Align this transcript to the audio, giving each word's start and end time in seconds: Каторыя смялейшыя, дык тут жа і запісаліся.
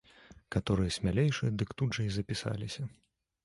Каторыя 0.55 0.93
смялейшыя, 0.95 1.55
дык 1.63 1.77
тут 1.81 1.95
жа 2.01 2.09
і 2.09 2.17
запісаліся. 2.19 2.91